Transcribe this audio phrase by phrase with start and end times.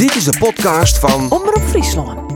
[0.00, 2.32] Dit is de podcast van Omroep Friesland.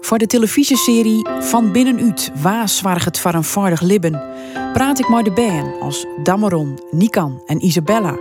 [0.00, 4.22] Voor de televisieserie Van Binnenuit, waar zwaar het voor een vaardig libben,
[4.72, 8.18] praat ik met de band als Dameron, Nikan en Isabella.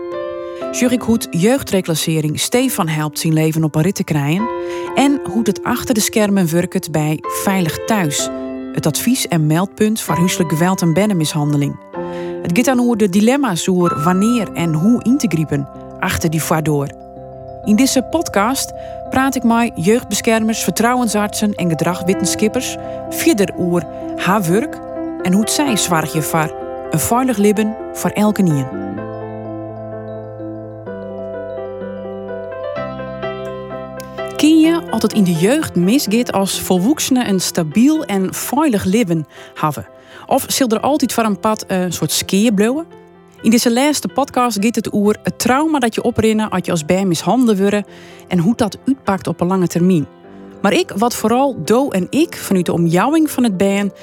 [0.71, 4.49] Jurk hoe het jeugdreclassering Stefan helpt zijn leven op een rit te krijgen
[4.95, 8.29] en hoe het achter de schermen werkt bij Veilig Thuis,
[8.73, 11.75] het advies- en meldpunt voor huiselijk geweld en bennenmishandeling.
[12.47, 15.67] Het gaat dan over de dilemma's over wanneer en hoe in te griepen
[15.99, 16.87] achter die door.
[17.63, 18.73] In deze podcast
[19.09, 22.75] praat ik met jeugdbeschermers, vertrouwensartsen en gedragwetenskippers
[23.09, 24.79] verder over haar werk
[25.21, 26.55] en hoe zij zorgen voor
[26.89, 28.65] een veilig leven voor elke nien.
[34.35, 39.96] Ken je altijd in de jeugd misgeet als volwassenen een stabiel en veilig leven hebben?
[40.27, 42.85] Of zil er altijd voor een pad een soort skeer blowen?
[43.41, 46.85] In deze laatste podcast gaat het over het trauma dat je oprinnen als je als
[46.85, 47.87] bij mishandeld wordt
[48.27, 50.07] en hoe dat uitpakt op een lange termijn.
[50.61, 53.93] Maar ik, wat vooral Do en ik vanuit de omjouwing van het band,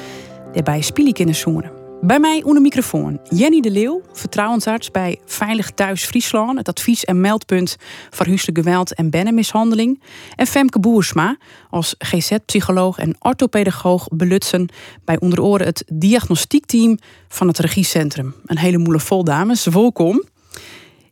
[0.53, 1.84] daarbij spelen kunnen zoenen.
[2.07, 7.21] Bij mij onder microfoon Jenny de Leeuw, vertrouwensarts bij Veilig Thuis Friesland, het advies- en
[7.21, 7.77] meldpunt
[8.11, 10.03] voor huiselijk geweld en bennenmishandeling.
[10.37, 11.37] En Femke Boersma
[11.71, 14.69] als GZ-psycholoog en orthopedagoog belutsen
[15.05, 18.35] bij onder oren het diagnostiekteam van het regiecentrum.
[18.47, 20.23] Een hele moele vol dames, welkom.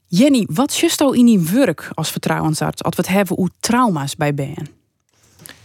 [0.07, 4.17] Jenny, wat just al in die werk als vertrouwensarts als we het hebben over trauma's
[4.17, 4.67] bij BN?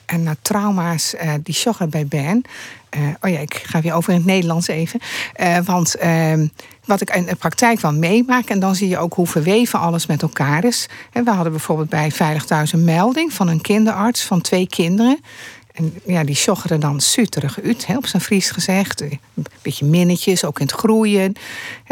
[0.06, 2.44] En naar trauma's uh, die sjoggen bij Ben.
[2.98, 5.00] Uh, oh ja, ik ga weer over in het Nederlands even.
[5.40, 6.48] Uh, want ehm,
[6.86, 10.06] wat ik in de praktijk wel meemaak, en dan zie je ook hoe verweven alles
[10.06, 10.90] met elkaar is.
[11.12, 15.20] En we hadden bijvoorbeeld bij Veilig Thuis een melding van een kinderarts van twee kinderen.
[15.74, 19.02] En ja, die sjoggeren dan suterig uit, op zijn Fries gezegd.
[19.02, 19.20] Een
[19.62, 21.34] beetje minnetjes, ook in het groeien.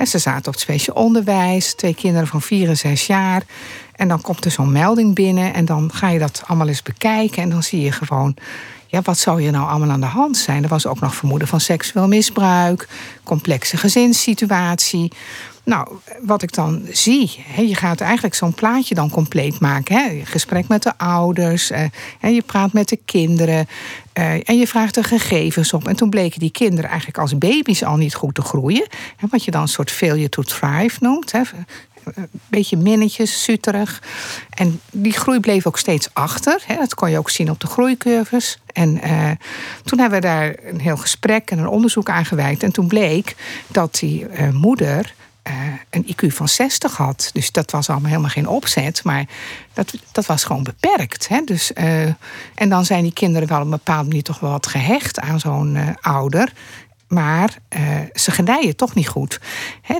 [0.06, 3.44] ze zaten op het speciaal onderwijs, twee kinderen van vier en zes jaar.
[3.96, 7.44] En dan komt er zo'n melding binnen en dan ga je dat allemaal eens bekijken.
[7.44, 8.36] En dan zie je gewoon,
[8.88, 10.64] ja, wat zou je nou allemaal aan de hand zijn?
[10.64, 12.88] Er was ook nog vermoeden van seksueel misbruik,
[13.24, 15.12] complexe gezinssituatie.
[15.66, 15.88] Nou,
[16.22, 19.96] wat ik dan zie, je gaat eigenlijk zo'n plaatje dan compleet maken.
[19.96, 20.22] Hè?
[20.24, 21.90] Gesprek met de ouders, eh,
[22.20, 23.68] je praat met de kinderen
[24.14, 25.88] eh, en je vraagt de gegevens op.
[25.88, 28.88] En toen bleken die kinderen eigenlijk als baby's al niet goed te groeien.
[29.16, 31.34] Hè, wat je dan een soort failure to thrive noemt.
[32.14, 34.02] Een beetje minnetjes, suterig.
[34.50, 36.64] En die groei bleef ook steeds achter.
[36.66, 36.76] Hè?
[36.76, 38.60] Dat kon je ook zien op de groeicurves.
[38.74, 39.32] En uh,
[39.84, 42.64] toen hebben we daar een heel gesprek en een onderzoek aan gewijd.
[42.64, 43.36] En toen bleek
[43.68, 45.14] dat die uh, moeder
[45.48, 45.54] uh,
[45.90, 47.30] een IQ van 60 had.
[47.34, 49.04] Dus dat was allemaal helemaal geen opzet.
[49.04, 49.26] Maar
[49.74, 51.28] dat, dat was gewoon beperkt.
[51.28, 51.42] Hè?
[51.46, 55.20] Dus, en dan zijn die kinderen wel op een bepaalde manier toch wel wat gehecht
[55.20, 56.54] aan zo'n ouder.
[57.08, 57.82] Maar uh,
[58.14, 59.40] ze gedijen toch niet goed.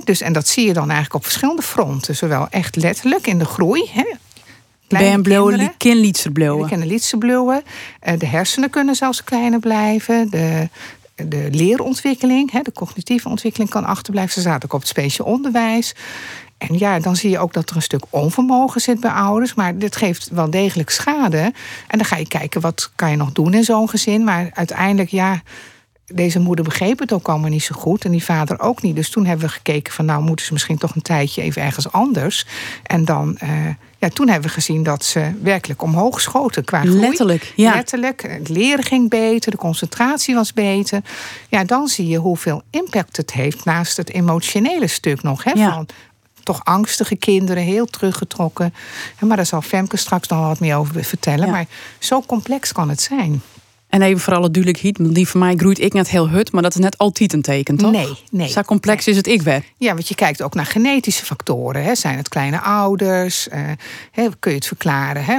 [0.04, 2.16] dus, en dat zie je dan eigenlijk op verschillende fronten.
[2.16, 3.90] Zowel echt letterlijk in de groei.
[3.92, 4.14] He,
[4.88, 6.68] ben blauwe, kin lietse blauwe.
[6.68, 7.62] kunnen lietse blauwe.
[8.08, 10.30] Uh, de hersenen kunnen zelfs kleiner blijven.
[10.30, 10.68] De,
[11.14, 14.34] de leerontwikkeling, de cognitieve ontwikkeling kan achterblijven.
[14.34, 15.94] Ze zaten ook op het speciaal onderwijs.
[16.58, 19.54] En ja, dan zie je ook dat er een stuk onvermogen zit bij ouders.
[19.54, 21.52] Maar dit geeft wel degelijk schade.
[21.86, 24.24] En dan ga je kijken, wat kan je nog doen in zo'n gezin?
[24.24, 25.42] Maar uiteindelijk, ja
[26.14, 28.04] deze moeder begreep het ook allemaal niet zo goed.
[28.04, 28.96] En die vader ook niet.
[28.96, 31.92] Dus toen hebben we gekeken van nou moeten ze misschien toch een tijdje even ergens
[31.92, 32.46] anders.
[32.82, 33.50] En dan, uh,
[33.98, 37.00] ja, toen hebben we gezien dat ze werkelijk omhoog schoten qua groei.
[37.00, 37.74] Letterlijk, ja.
[37.74, 38.22] Letterlijk.
[38.22, 41.00] Het leren ging beter, de concentratie was beter.
[41.48, 45.44] Ja, dan zie je hoeveel impact het heeft naast het emotionele stuk nog.
[45.44, 45.72] Hè, ja.
[45.72, 45.86] van,
[46.42, 48.74] toch angstige kinderen, heel teruggetrokken.
[49.20, 51.50] Maar daar zal Femke straks nog wat meer over vertellen.
[51.50, 51.66] Maar
[51.98, 53.42] zo complex kan het zijn.
[53.88, 56.62] En even voor alle duidelijkheid, want die van mij groeit ik net heel hut, maar
[56.62, 57.90] dat is net altijd een teken, toch?
[57.90, 58.48] Nee, nee.
[58.48, 59.64] Zo complex is het ik weer.
[59.76, 61.82] Ja, want je kijkt ook naar genetische factoren.
[61.82, 61.94] Hè.
[61.94, 63.48] Zijn het kleine ouders?
[63.48, 63.60] Uh,
[64.10, 65.38] hè, kun je het verklaren hè?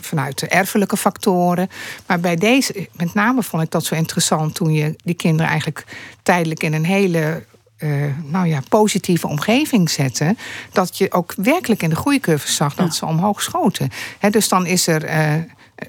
[0.00, 1.68] vanuit de erfelijke factoren?
[2.06, 5.84] Maar bij deze, met name vond ik dat zo interessant toen je die kinderen eigenlijk
[6.22, 7.44] tijdelijk in een hele
[7.78, 10.36] uh, nou ja, positieve omgeving zette,
[10.72, 13.90] dat je ook werkelijk in de groeicurve zag dat ze omhoog schoten.
[14.18, 15.42] He, dus dan is er uh,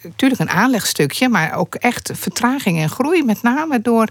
[0.03, 4.07] natuurlijk een aanlegstukje, maar ook echt vertraging en groei, met name door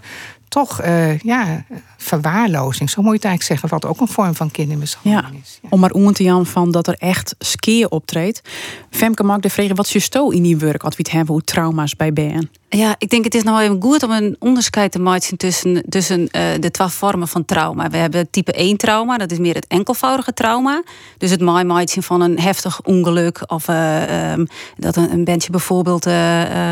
[0.47, 1.65] toch uh, ja,
[2.05, 5.59] verwaarlozing, zo moet je het eigenlijk zeggen, wat ook een vorm van kindermishandeling ja, is.
[5.61, 5.67] Ja.
[5.71, 8.41] Om maar om te jan van dat er echt skeer optreedt.
[8.89, 11.33] Femke mag de vragen, wat is je sto in die werk, als we het hebben
[11.33, 12.49] hoe trauma's bij BN?
[12.69, 16.19] Ja, ik denk het is nou even goed om een onderscheid te maken tussen, tussen
[16.21, 17.89] uh, de twee vormen van trauma.
[17.89, 20.83] We hebben type 1 trauma, dat is meer het enkelvoudige trauma.
[21.17, 24.47] Dus het maaien van een heftig ongeluk of uh, um,
[24.77, 26.71] dat een, een bandje bijvoorbeeld uh,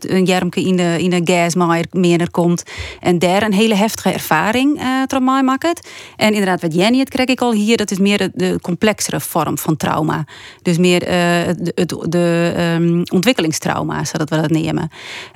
[0.00, 2.62] een jermke in de, in de gasmaaier meer komt.
[3.00, 5.88] En daar een hele heftige ervaring uh, trauma maakt.
[6.16, 9.58] En inderdaad, wat Jenny het krijg ik al hier, dat is meer de, complexere vorm
[9.58, 10.24] van trauma.
[10.62, 14.90] Dus meer de, de, de um, ontwikkelingstrauma, zodat we dat nemen.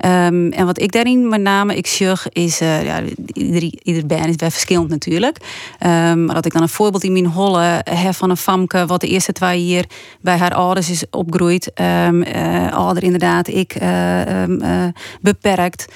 [0.04, 3.02] Um, en wat ik daarin met name ik zeg, is, ja,
[3.32, 5.38] ieder, ieder band is wel verschillend natuurlijk.
[5.80, 9.00] Um, maar dat ik dan een voorbeeld in mijn holle heb van een famke, wat
[9.00, 9.84] de eerste twee jaar
[10.20, 11.70] bij haar ouders is opgroeid.
[11.80, 12.22] Um,
[12.70, 14.84] ouder inderdaad, ik uh,
[15.20, 15.92] beperkt,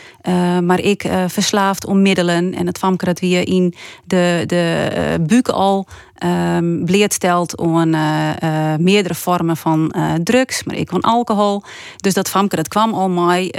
[0.62, 2.54] maar ik verslaafd om middelen.
[2.54, 3.74] En het famke dat we in
[4.04, 5.86] de, de buik al
[6.25, 8.31] um, stelt om uh,
[8.78, 11.62] meerdere vormen van uh, drugs, maar ik van alcohol.
[11.96, 13.55] Dus dat famke dat kwam al mij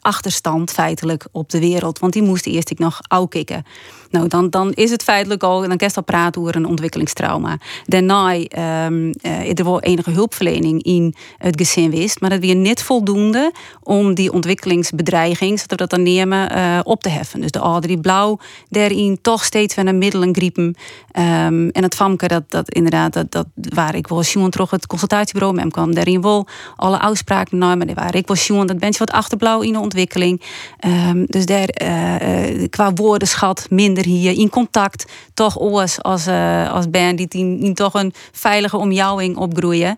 [0.00, 3.64] achterstand feitelijk op de wereld, want die moest eerst ik nog kicken.
[4.10, 7.58] Nou, dan, dan is het feitelijk al, dan je al praten over een ontwikkelingstrauma.
[7.86, 13.52] Daarna um, er wel enige hulpverlening in het gezin wist, maar dat weer niet voldoende
[13.82, 16.50] om die ontwikkelingsbedreiging, zodat we dat dan nemen,
[16.86, 17.40] op te heffen.
[17.40, 18.38] Dus de ouder blauw
[18.68, 20.64] daarin toch steeds van een middelen griepen.
[20.64, 25.54] Um, en het dat, dat inderdaad, dat, dat waar ik wel Sjoen terug het consultatiebureau
[25.54, 26.46] met kwam, daarin wel
[26.76, 30.42] alle afspraken namen, waar ik was Sjoen, dat bent wat achterblauw in de ontwikkeling.
[30.86, 35.12] Um, dus daar uh, qua woordenschat minder hier in contact.
[35.34, 39.96] Toch oors als, uh, als band die, toch een veilige omjouwing opgroeien.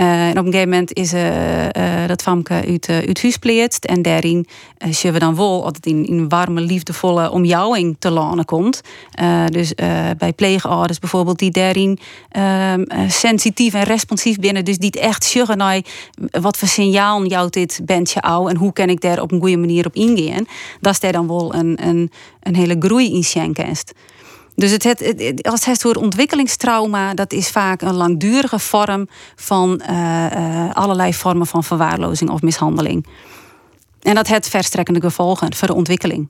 [0.00, 1.68] Uh, en op een gegeven moment is uh, uh,
[2.06, 3.86] dat famke uit, uit huis pleert.
[3.86, 4.46] En daarin
[4.90, 8.80] zien we dan wel het in, in warme, liefdevolle omjouwing te lanen komt.
[9.46, 9.74] dus
[10.18, 11.98] bij pleegouders bijvoorbeeld, die daarin
[12.28, 14.64] ehm, sensitief en responsief binnen.
[14.64, 15.80] Dus die echt zeggen naar
[16.30, 19.56] wat voor signaal jouwt dit bandje oud en hoe kan ik daar op een goede
[19.56, 20.46] manier op ingaan.
[20.80, 22.10] Dat is daar dan wel een, een,
[22.40, 23.92] een hele groei in schenkenst.
[24.54, 29.82] Dus het, het, het, als het soort ontwikkelingstrauma, dat is vaak een langdurige vorm van
[29.90, 33.06] uh, uh, allerlei vormen van verwaarlozing of mishandeling.
[34.02, 36.28] En dat heeft verstrekkende gevolgen voor de ontwikkeling.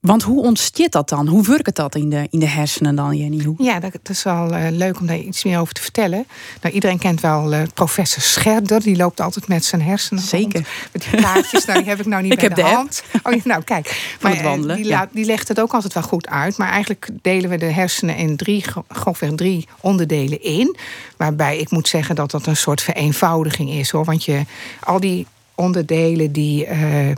[0.00, 1.26] Want hoe ontstiet dat dan?
[1.26, 3.54] Hoe werkt dat in de, in de hersenen dan, Jenny?
[3.58, 6.26] Ja, dat, is wel uh, leuk om daar iets meer over te vertellen.
[6.60, 8.80] Nou, iedereen kent wel uh, professor Scherder.
[8.80, 10.66] Die loopt altijd met zijn hersenen Zeker.
[10.92, 13.02] Met die plaatjes, nou, die heb ik nou niet ik bij heb de, de hand.
[13.22, 14.14] Oh, nou, kijk.
[14.20, 15.08] Maar, het wandelen, die, ja.
[15.12, 16.56] die legt het ook altijd wel goed uit.
[16.56, 20.76] Maar eigenlijk delen we de hersenen in drie, grofweg drie onderdelen in.
[21.16, 23.90] Waarbij ik moet zeggen dat dat een soort vereenvoudiging is.
[23.90, 24.04] hoor.
[24.04, 24.44] Want je,
[24.80, 26.66] al die onderdelen die...
[26.66, 27.10] Uh,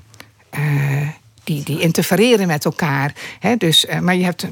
[1.44, 3.14] die, die interfereren met elkaar.
[3.38, 3.56] Hè?
[3.56, 4.46] Dus, uh, maar je hebt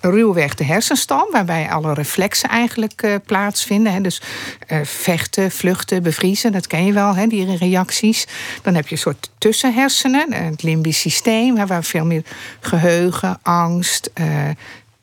[0.00, 3.92] ruwweg de hersenstam, waarbij alle reflexen eigenlijk uh, plaatsvinden.
[3.92, 4.00] Hè?
[4.00, 4.22] Dus
[4.68, 7.26] uh, vechten, vluchten, bevriezen, dat ken je wel, hè?
[7.26, 8.26] die reacties.
[8.62, 12.22] Dan heb je een soort tussenhersenen, het limbisch systeem, waar veel meer
[12.60, 14.10] geheugen, angst,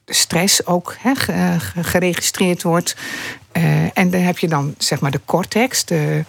[0.05, 0.95] stress ook
[1.81, 2.95] geregistreerd wordt.
[3.57, 6.23] Uh, en dan heb je dan zeg maar de cortex, de,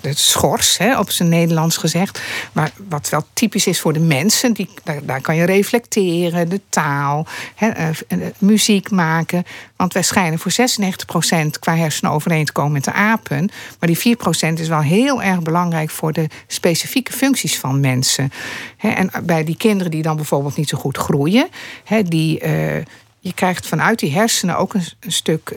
[0.00, 2.20] de schors, hè, op zijn Nederlands gezegd.
[2.52, 4.68] Maar wat wel typisch is voor de mensen, die,
[5.02, 9.44] daar, kan je reflecteren, de taal, hè, uh, muziek maken.
[9.76, 13.50] Want wij schijnen voor 96% qua hersenen overeen te komen met de apen.
[13.78, 18.32] Maar die 4% is wel heel erg belangrijk voor de specifieke functies van mensen.
[18.76, 21.48] Hè, en bij die kinderen die dan bijvoorbeeld niet zo goed groeien,
[21.84, 22.40] hè, die.
[23.20, 25.54] Je krijgt vanuit die hersenen ook een, stuk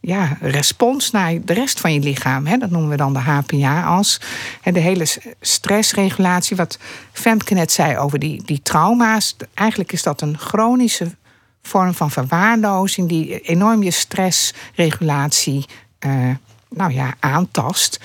[0.00, 2.46] ja, respons naar de rest van je lichaam.
[2.46, 2.56] Hè?
[2.56, 4.20] Dat noemen we dan de HPA-as.
[4.62, 5.06] De hele
[5.40, 6.78] stressregulatie, wat
[7.12, 9.36] Femke net zei over die, die trauma's.
[9.54, 11.14] Eigenlijk is dat een chronische
[11.62, 15.66] vorm van verwaarlozing die enorm je stressregulatie
[16.06, 16.28] uh,
[16.70, 18.00] nou ja, aantast.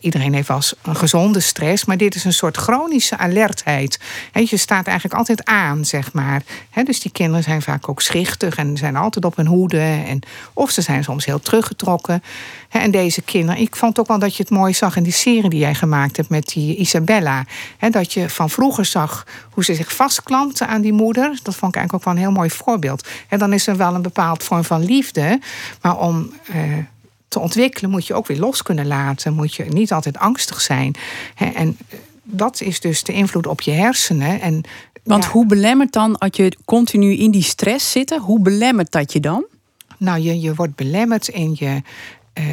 [0.00, 4.00] iedereen heeft wel eens een gezonde stress, maar dit is een soort chronische alertheid.
[4.32, 6.42] je staat eigenlijk altijd aan, zeg maar.
[6.84, 10.02] dus die kinderen zijn vaak ook schichtig en zijn altijd op hun hoede.
[10.06, 10.20] En,
[10.52, 12.22] of ze zijn soms heel teruggetrokken.
[12.68, 15.50] en deze kinderen, ik vond ook wel dat je het mooi zag in die serie
[15.50, 17.44] die jij gemaakt hebt met die Isabella.
[17.90, 21.38] dat je van vroeger zag hoe ze zich vastklampte aan die moeder.
[21.42, 23.08] Dat vond ik eigenlijk ook wel een heel mooi voorbeeld.
[23.28, 25.40] En dan is er wel een bepaald vorm van liefde,
[25.80, 26.32] maar om.
[26.46, 26.78] Eh,
[27.32, 29.34] te ontwikkelen moet je ook weer los kunnen laten.
[29.34, 30.94] Moet je niet altijd angstig zijn.
[31.54, 31.78] En
[32.22, 34.40] dat is dus de invloed op je hersenen.
[34.40, 34.62] En,
[35.02, 39.20] Want hoe belemmert dan, als je continu in die stress zit, hoe belemmert dat je
[39.20, 39.44] dan?
[39.98, 41.82] Nou, je, je wordt belemmerd in je
[42.34, 42.44] uh,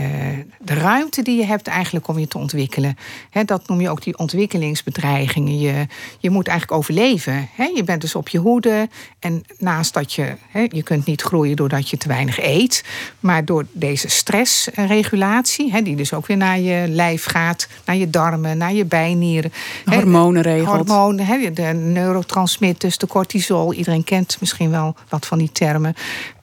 [0.60, 2.98] de ruimte die je hebt eigenlijk om je te ontwikkelen.
[3.30, 5.60] He, dat noem je ook die ontwikkelingsbedreigingen.
[5.60, 5.88] Je,
[6.20, 7.50] je moet eigenlijk overleven.
[7.56, 8.90] He, je bent dus op je hoede.
[9.20, 12.84] En naast dat je, he, je kunt niet groeien doordat je te weinig eet.
[13.20, 18.58] Maar door deze stressregulatie, die dus ook weer naar je lijf gaat, naar je darmen,
[18.58, 19.52] naar je bijnieren.
[19.86, 20.76] Hormonen regelt.
[20.76, 23.74] Hormonen, de neurotransmitters, de cortisol.
[23.74, 25.96] Iedereen kent misschien wel wat van die termen.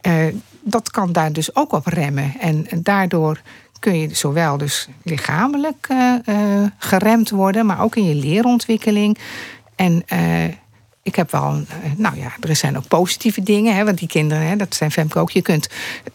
[0.06, 0.26] Uh,
[0.68, 2.34] dat kan daar dus ook op remmen.
[2.40, 3.40] En, daardoor
[3.78, 9.18] kun je zowel dus lichamelijk uh, geremd worden, maar ook in je leerontwikkeling.
[9.74, 10.44] En uh,
[11.02, 11.62] ik heb wel,
[11.96, 15.28] nou ja, er zijn ook positieve dingen, hè, want die kinderen, hè, dat zijn Femke
[15.32, 15.68] je kunt,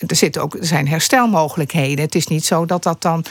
[0.08, 2.06] er, zitten ook, er zijn herstelmogelijkheden.
[2.06, 3.26] Het is niet zo dat dat dan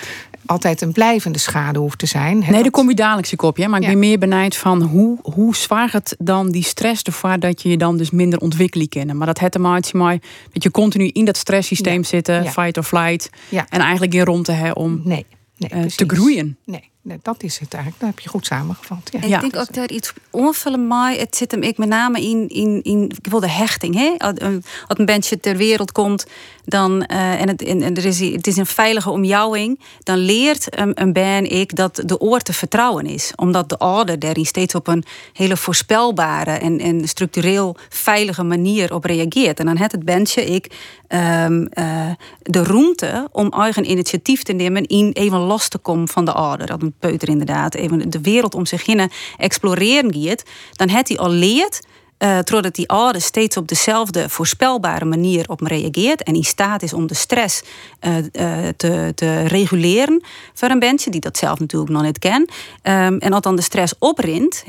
[0.46, 2.38] altijd een blijvende schade hoeft te zijn.
[2.38, 3.68] Nee, daar kom je dadelijk op, ja.
[3.68, 7.62] Maar ik ben meer benijd van hoe, hoe zwaar het dan die stress ervoor dat
[7.62, 9.16] je je dan dus minder ontwikkelen kennen.
[9.16, 10.18] Maar dat het maatje maar
[10.52, 13.30] dat je continu in dat stresssysteem zitten, fight or flight.
[13.50, 16.56] En eigenlijk geen rond te hebben om nee, nee, uh, te groeien.
[16.64, 18.02] Nee dat is het eigenlijk.
[18.02, 19.10] Dat heb je goed samengevat.
[19.12, 19.34] Ja.
[19.34, 22.82] ik denk ook dat iets onvullen maar het zit hem ik met name in, in,
[22.82, 23.94] in ik wil de hechting.
[23.94, 24.14] Hè?
[24.18, 26.26] Als een bandje ter wereld komt,
[26.64, 31.02] dan, uh, en, het, en, er is, het is een veilige omjouwing, dan leert een,
[31.02, 33.32] een band ik dat de oor te vertrouwen is.
[33.36, 39.04] Omdat de orde daarin steeds op een hele voorspelbare en, en structureel veilige manier op
[39.04, 39.58] reageert.
[39.58, 40.66] En dan heeft het bandje ik
[41.08, 42.10] um, uh,
[42.42, 46.89] de ruimte om eigen initiatief te nemen in even los te komen van de orde.
[46.90, 50.42] Een peuter inderdaad even de wereld om zich heen exploreren gaat,
[50.72, 51.80] dan heeft hij al leerd
[52.22, 56.82] uh, doordat die ouder steeds op dezelfde voorspelbare manier op me reageert en in staat
[56.82, 57.62] is om de stress
[58.00, 60.22] uh, uh, te, te, reguleren
[60.54, 62.50] voor een bandje die dat zelf natuurlijk nog niet kent.
[62.82, 64.64] Um, en als dan de stress oprint,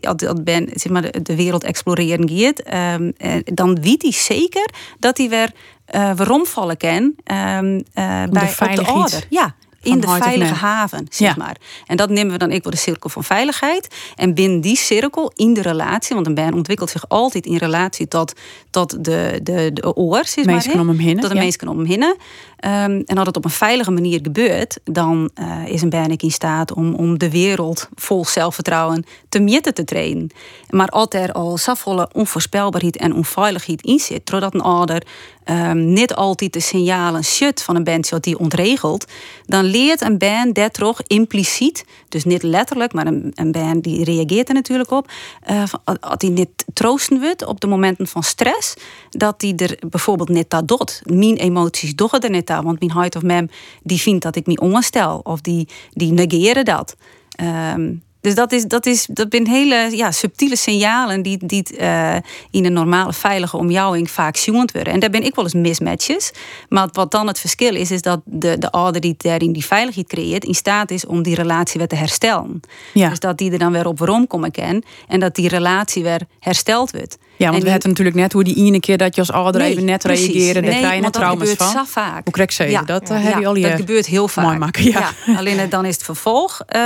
[0.00, 2.62] als dat ben, zeg maar, de, de wereld exploreren gaat,
[3.00, 3.12] um,
[3.44, 5.52] dan weet hij zeker dat hij weer
[6.16, 7.14] waarom vallen kan um,
[7.94, 9.26] bij de op de ouder.
[9.28, 9.54] Ja,
[9.88, 11.56] in de veilige haven, zeg maar.
[11.86, 13.94] En dat nemen we dan ik voor de cirkel van veiligheid.
[14.16, 18.08] En binnen die cirkel, in de relatie, want een band ontwikkelt zich altijd in relatie
[18.08, 18.32] tot,
[18.78, 20.66] tot de, de, de oor, zeg maar.
[20.78, 21.42] om hem Tot de ja.
[21.42, 22.02] mensen om hem.
[22.02, 26.30] Um, en als het op een veilige manier gebeurt, dan uh, is een band in
[26.30, 30.30] staat om, om de wereld vol zelfvertrouwen te meten te trainen.
[30.70, 35.02] Maar als er al zoveel onvoorspelbaarheid en onveiligheid in zit, doordat een ouder
[35.50, 39.06] um, niet altijd de signalen shut van een band wat die ontregelt,
[39.46, 44.04] dan leert een band dat toch impliciet, dus niet letterlijk, maar een, een band die
[44.04, 45.10] reageert er natuurlijk op,
[45.50, 45.62] uh,
[46.00, 48.67] als die niet troosten wordt op de momenten van stress,
[49.10, 51.02] dat die er bijvoorbeeld niet dat doet.
[51.04, 53.50] Mijn emoties doggen er niet aan, want mijn hart of mem
[53.82, 56.96] die vindt dat ik me onstel of die, die negeren dat.
[57.40, 62.16] Um, dus dat, is, dat, is, dat zijn hele ja, subtiele signalen die, die uh,
[62.50, 64.92] in een normale veilige omjouwing vaak zoend worden.
[64.92, 66.30] En daar ben ik wel eens mismatches.
[66.68, 70.06] Maar wat dan het verschil is, is dat de, de ouder die daarin die veiligheid
[70.06, 72.60] creëert, in staat is om die relatie weer te herstellen.
[72.94, 73.08] Ja.
[73.08, 76.20] Dus dat die er dan weer op waarom komen kan en dat die relatie weer
[76.38, 77.18] hersteld wordt.
[77.38, 79.84] Ja, want we hebben natuurlijk net hoe die ene keer dat je als ouder even
[79.84, 81.70] net reageerde, daar krijg je net trauma's van.
[81.70, 82.24] Zo vaak.
[82.24, 82.82] Hoe krijg je ja.
[82.82, 83.10] dat?
[83.10, 84.58] Uh, heb je al je dat gebeurt heel vaak.
[84.58, 85.10] Maken, ja.
[85.36, 86.82] Alleen dan is het vervolg, uh,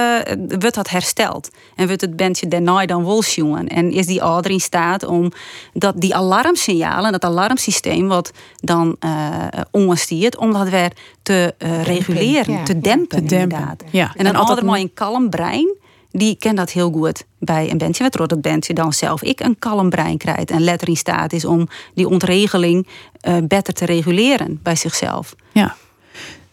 [0.59, 1.50] wordt dat hersteld.
[1.76, 3.68] En wordt het bandje daarna dan wel jongen.
[3.68, 5.32] En is die ouder in staat om
[5.73, 10.92] dat, die alarmsignalen, dat alarmsysteem wat dan uh, om dat weer
[11.23, 13.38] te uh, reguleren, te dempen, te dempen.
[13.38, 13.82] inderdaad.
[13.90, 14.12] Ja.
[14.16, 15.80] En, dan altijd maar een kalm brein
[16.12, 18.02] die kent dat heel goed bij een bandje.
[18.02, 20.50] Waardoor dat bandje dan zelf ik een kalm brein krijgt.
[20.50, 22.87] En letter in staat is om die ontregeling
[23.28, 25.35] uh, beter te reguleren bij zichzelf.
[25.52, 25.76] Ja.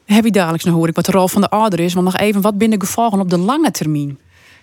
[0.06, 1.94] Heb je dadelijk nog hoor ik wat de rol van de ouder is.
[1.94, 4.20] Maar nog even, wat binnen gevolgen op de lange termijn?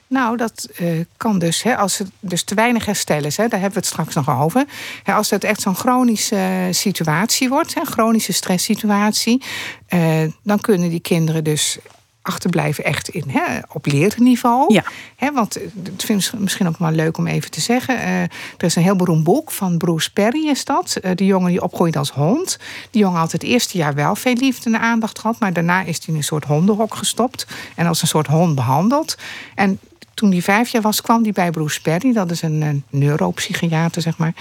[0.08, 1.62] Nou, dat uh, kan dus.
[1.62, 4.40] Hè, als het dus te weinig herstellen is, hè, daar hebben we het straks nog
[4.40, 4.64] over.
[5.02, 9.42] Hè, als het echt zo'n chronische uh, situatie wordt, een chronische stresssituatie,
[9.88, 11.78] uh, dan kunnen die kinderen dus
[12.26, 14.74] achterblijven echt in, hè, op leerniveau.
[14.74, 14.84] Ja.
[15.16, 17.96] Hè, want het vind ik misschien ook wel leuk om even te zeggen.
[17.96, 20.96] Uh, er is een heel beroemd boek van Bruce Perry is dat.
[21.02, 22.58] Uh, de jongen die opgroeit als hond.
[22.90, 25.38] Die jongen had het eerste jaar wel veel liefde en aandacht gehad.
[25.38, 27.46] Maar daarna is hij in een soort hondenhok gestopt.
[27.74, 29.16] En als een soort hond behandeld.
[29.54, 29.78] En
[30.16, 32.12] toen hij vijf jaar was, kwam hij bij Bruce Perry.
[32.12, 34.34] Dat is een, een, neuropsychiater, zeg maar.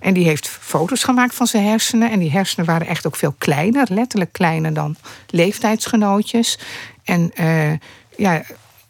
[0.00, 2.10] En die heeft foto's gemaakt van zijn hersenen.
[2.10, 3.86] En die hersenen waren echt ook veel kleiner.
[3.90, 4.96] Letterlijk kleiner dan
[5.26, 6.58] leeftijdsgenootjes.
[7.04, 7.72] En uh,
[8.16, 8.42] ja,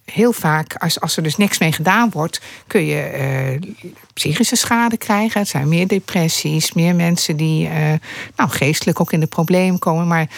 [0.04, 3.73] heel vaak, als, als er dus niks mee gedaan wordt, kun je uh,
[4.12, 5.40] psychische schade krijgen.
[5.40, 7.92] Het zijn meer depressies, meer mensen die uh,
[8.37, 10.07] nou, geestelijk ook in de problemen komen.
[10.07, 10.28] Maar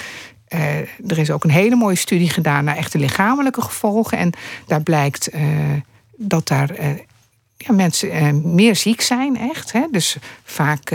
[1.06, 4.18] er is ook een hele mooie studie gedaan naar echte lichamelijke gevolgen.
[4.18, 4.32] En
[4.66, 5.30] daar blijkt
[6.16, 6.70] dat daar
[7.66, 9.72] ja, mensen meer ziek zijn, echt.
[9.72, 9.80] Hè?
[9.90, 10.92] Dus vaak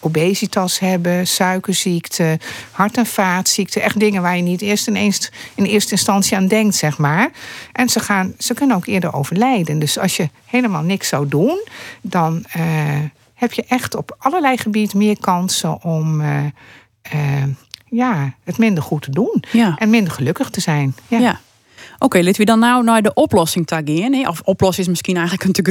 [0.00, 2.38] obesitas hebben, suikerziekte,
[2.70, 3.80] hart- en vaatziekte.
[3.80, 7.30] Echt dingen waar je niet eerst ineens in eerste instantie aan denkt, zeg maar.
[7.72, 9.78] En ze, gaan, ze kunnen ook eerder overlijden.
[9.78, 11.66] Dus als je helemaal niks zou doen,
[12.02, 12.62] dan uh,
[13.34, 16.22] heb je echt op allerlei gebieden meer kansen om.
[17.88, 19.44] Ja, het minder goed te doen.
[19.52, 19.76] Ja.
[19.76, 20.94] En minder gelukkig te zijn.
[21.08, 21.18] ja.
[21.18, 21.40] ja.
[21.96, 24.28] Oké, okay, laten we dan nou naar de oplossing taggen.
[24.28, 25.62] Of oplossing is misschien eigenlijk een te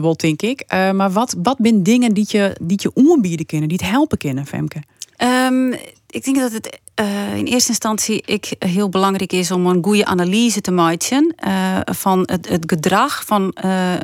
[0.00, 0.64] wel, denk ik.
[0.74, 4.18] Uh, maar wat, wat zijn dingen die je, die je aanbieden kunnen, die het helpen
[4.18, 4.82] kunnen, Femke?
[5.18, 5.72] Um,
[6.10, 10.04] ik denk dat het uh, in eerste instantie ik heel belangrijk is om een goede
[10.04, 11.34] analyse te maken
[11.84, 13.54] van het, het, gedrag van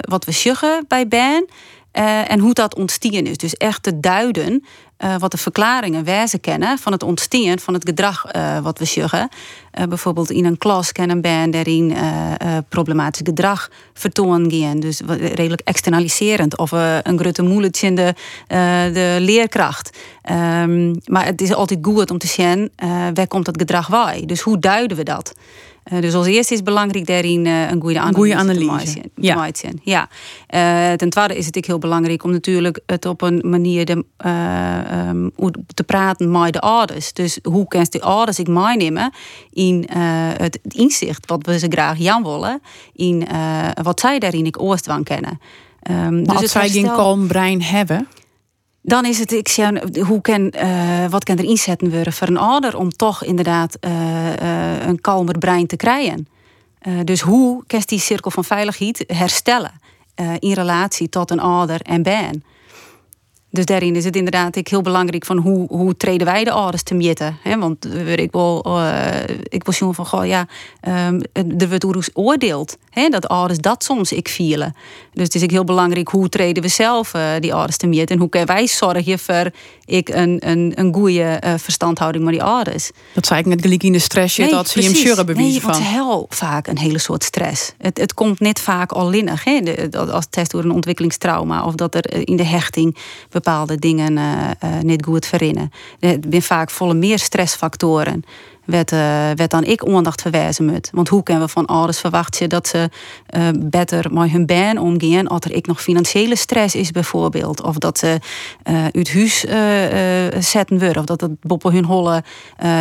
[0.00, 1.46] wat we zeggen bij Ben.
[2.28, 3.36] En hoe dat ontstaan is.
[3.36, 4.64] Dus echt te duiden
[4.98, 8.84] uh, wat de verklaringen wijzen kennen van het ontstaan van het gedrag uh, wat we
[8.84, 9.28] zeggen.
[9.88, 11.96] bijvoorbeeld in een klas kennen band daarin
[12.68, 14.80] problematisch gedrag vertonen.
[14.80, 16.70] Dus redelijk externaliserend of
[17.02, 18.14] een grote moeletje in de,
[18.92, 19.98] de leerkracht.
[20.30, 22.70] Um, maar het is altijd goed om te zien
[23.14, 24.22] waar komt dat gedrag bij.
[24.26, 25.34] Dus hoe duiden we dat?
[25.92, 29.00] Uh, dus als eerste is belangrijk daarin uh, een goede analyse, goede analyse.
[29.14, 29.80] te maken.
[29.82, 30.08] Ja.
[30.50, 30.90] ja.
[30.90, 34.04] Uh, ten tweede is het ook heel belangrijk om natuurlijk het op een manier de,
[35.08, 35.30] um,
[35.74, 37.12] te praten met de ouders.
[37.12, 39.12] Dus hoe kan de ouders ik meenemen
[39.52, 39.84] in
[40.38, 42.60] het inzicht wat we ze graag Jan willen,
[42.92, 43.26] in
[43.82, 45.40] wat zij daarin ik oost van kennen.
[45.90, 48.08] Um, maar dus als zij geen kalm brein hebben
[48.86, 49.70] dan is het, ik zeg,
[50.06, 53.90] hoe kan, uh, wat kan er inzetten worden voor een ouder om toch inderdaad uh,
[54.42, 56.28] uh, een kalmer brein te krijgen?
[57.04, 59.72] dus hoe kan die cirkel van veiligheid herstellen
[60.38, 62.44] in relatie tot een ouder en ben?
[63.56, 66.82] Dus daarin is het inderdaad ik heel belangrijk van hoe, hoe treden wij de ouders
[66.82, 67.38] te meten.
[67.58, 67.86] Want
[68.16, 69.06] ik wil, uh,
[69.42, 70.46] ik wil zien van, goh, ja,
[70.88, 72.76] um, er wordt oordeeld.
[72.90, 74.74] He, dat ouders dat soms ik vielen.
[75.12, 78.06] Dus het is ook heel belangrijk hoe treden we zelf uh, die ouders te meten.
[78.06, 79.50] En hoe kunnen wij zorgen voor
[79.84, 82.90] ik een, een, een goede uh, verstandhouding met die ouders.
[83.12, 85.70] Dat zei ik net gelijk in de stress nee, dat ze hem surren bewijzen van.
[85.70, 87.72] Nee, het is heel vaak een hele soort stress.
[87.78, 89.44] Het, het komt net vaak al linnig.
[89.44, 89.60] He,
[90.10, 92.96] als test door een ontwikkelingstrauma of dat er in de hechting
[93.46, 95.70] bepaalde dingen uh, uh, niet goed verinnen.
[96.00, 98.22] Er zijn vaak volle meer stressfactoren.
[98.64, 98.90] Werd,
[99.34, 100.90] werd dan ik aandacht verwijzen moet.
[100.92, 102.90] Want hoe kunnen we van ouders verwachten dat ze
[103.58, 107.62] beter met hun baan omgaan als er ik nog financiële stress is bijvoorbeeld.
[107.62, 108.18] Of dat ze
[108.92, 109.40] uit huis
[110.46, 110.98] zetten worden.
[110.98, 112.24] Of dat het boppen hun holle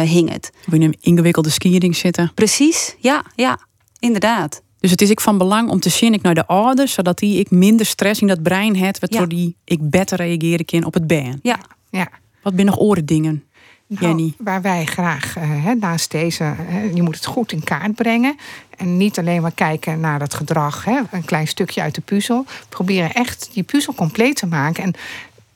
[0.04, 0.52] hinget.
[0.68, 2.32] Of in een ingewikkelde skiering zitten.
[2.36, 3.60] Precies, ja, ja,
[4.00, 4.62] inderdaad.
[4.86, 7.40] Dus het is ik van belang om te zien ik naar de ouders, zodat die
[7.40, 11.08] ik minder stress in dat brein heb, waardoor die ik beter reageren kan op het
[11.08, 11.40] been.
[11.42, 11.60] Ja.
[11.90, 12.10] ja.
[12.42, 13.44] Wat ben nog oordingen?
[13.88, 14.34] Nou, Jenny?
[14.38, 16.56] waar wij graag uh, naast deze,
[16.94, 18.36] je moet het goed in kaart brengen.
[18.78, 22.46] En niet alleen maar kijken naar het gedrag, een klein stukje uit de puzzel.
[22.70, 24.84] Proberen echt die puzzel compleet te maken.
[24.84, 24.94] En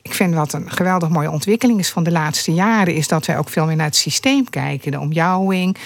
[0.02, 3.38] ik vind wat een geweldig mooie ontwikkeling is van de laatste jaren, is dat wij
[3.38, 4.92] ook veel meer naar het systeem kijken.
[4.92, 5.78] De omjouwing,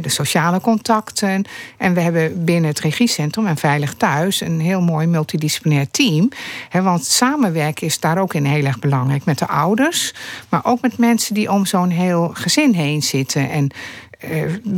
[0.00, 1.44] de sociale contacten.
[1.76, 6.28] En we hebben binnen het regiecentrum en Veilig Thuis een heel mooi multidisciplinair team.
[6.72, 10.14] Want samenwerken is daar ook in heel erg belangrijk met de ouders,
[10.48, 13.50] maar ook met mensen die om zo'n heel gezin heen zitten.
[13.50, 13.70] En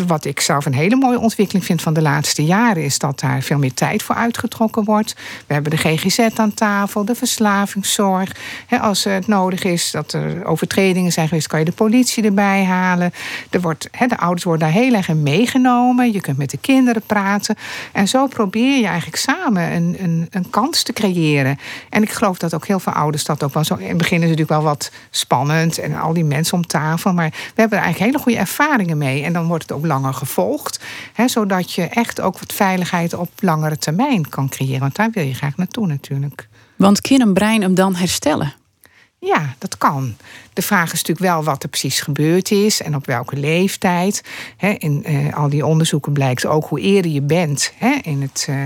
[0.06, 3.42] wat ik zelf een hele mooie ontwikkeling vind van de laatste jaren, is dat daar
[3.42, 5.14] veel meer tijd voor uitgetrokken wordt.
[5.46, 8.32] We hebben de GGZ aan tafel, de verslavingszorg.
[8.80, 13.12] als het nodig is dat er overtredingen zijn geweest, kan je de politie erbij halen.
[13.50, 16.12] Er wordt, de ouders worden daar heel erg in meegenomen.
[16.12, 17.56] Je kunt met de kinderen praten.
[17.92, 21.58] En zo probeer je eigenlijk samen een, een, een kans te creëren.
[21.90, 23.74] En ik geloof dat ook heel veel ouders dat ook wel zo.
[23.74, 27.12] In het begin is het natuurlijk wel wat spannend en al die mensen om tafel.
[27.12, 29.22] Maar we hebben er eigenlijk hele goede ervaringen mee.
[29.34, 30.80] Dan wordt het ook langer gevolgd.
[31.12, 34.80] Hè, zodat je echt ook wat veiligheid op langere termijn kan creëren.
[34.80, 36.48] Want daar wil je graag naartoe natuurlijk.
[36.76, 38.54] Want kan een brein hem dan herstellen?
[39.24, 40.16] Ja, dat kan.
[40.52, 44.22] De vraag is natuurlijk wel wat er precies gebeurd is en op welke leeftijd.
[44.78, 48.56] in uh, al die onderzoeken blijkt ook hoe eerder je bent, in het, uh,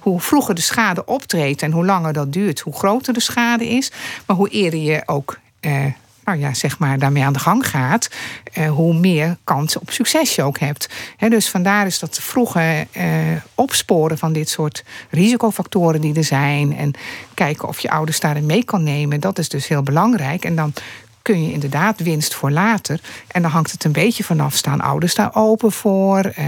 [0.00, 3.92] hoe vroeger de schade optreedt en hoe langer dat duurt, hoe groter de schade is.
[4.26, 5.84] Maar hoe eerder je ook uh,
[6.26, 8.10] nou ja, zeg maar, daarmee aan de gang gaat,
[8.52, 10.88] eh, hoe meer kans op succes je ook hebt.
[11.18, 13.06] dus vandaar is dat vroege eh,
[13.54, 16.76] opsporen van dit soort risicofactoren die er zijn.
[16.76, 16.92] En
[17.34, 19.20] kijken of je ouders daarin mee kan nemen.
[19.20, 20.44] Dat is dus heel belangrijk.
[20.44, 20.72] En dan
[21.22, 23.00] kun je inderdaad winst voor later.
[23.26, 26.32] En dan hangt het een beetje vanaf, staan ouders daar open voor?
[26.38, 26.44] Uh,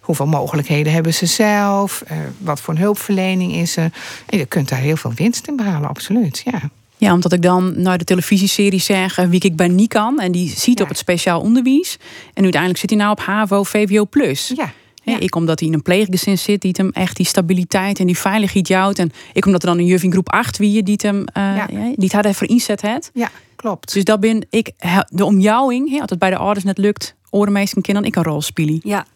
[0.00, 2.02] hoeveel mogelijkheden hebben ze zelf?
[2.10, 3.92] Uh, wat voor een hulpverlening is er?
[4.28, 6.60] Je kunt daar heel veel winst in behalen, absoluut, ja.
[7.00, 10.18] Ja, omdat ik dan naar de televisieserie zeg wie ik ben niet kan.
[10.18, 11.96] En die ziet op het speciaal onderwijs.
[12.34, 14.04] En uiteindelijk zit hij nou op HAVO, VWO+.
[14.04, 14.52] Plus.
[14.56, 14.72] Ja.
[15.18, 18.68] Ik omdat hij in een pleeggezin zit, die hem echt die stabiliteit en die veiligheid
[18.68, 18.98] jouwt.
[18.98, 21.24] En ik omdat er dan een juf in groep 8 wie die hem uh,
[21.56, 21.66] ja.
[21.96, 23.10] die het inzet het.
[23.14, 23.92] Ja, klopt.
[23.92, 24.72] Dus dat ben ik
[25.08, 28.80] de omjouwing, als het bij de ouders net lukt, orenmeesten kinderen ik een rol spelen.
[28.82, 29.06] Ja,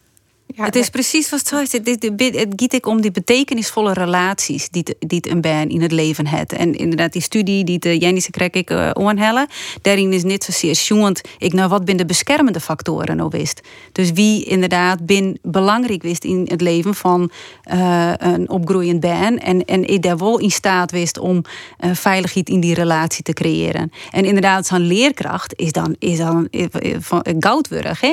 [0.46, 1.72] het is precies wat het is.
[1.72, 6.52] Het gaat ik om die betekenisvolle relaties die, die een band in het leven heeft.
[6.52, 9.42] En inderdaad, die studie die de Jenny krijg ik uh,
[9.82, 11.20] daarin is niet zozeer schoend.
[11.38, 13.60] Ik nou wat ben de beschermende factoren nou wist.
[13.92, 17.30] Dus wie inderdaad bin belangrijk wist in het leven van
[17.72, 19.42] uh, een opgroeiend band.
[19.42, 21.42] En, en ik daar wel in staat wist om
[21.80, 23.92] uh, veiligheid in die relatie te creëren.
[24.10, 26.48] En inderdaad, zijn leerkracht is dan, is dan?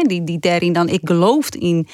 [0.08, 1.88] Die, die daarin dan ik gelooft in